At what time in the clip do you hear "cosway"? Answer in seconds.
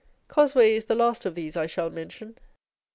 0.27-0.71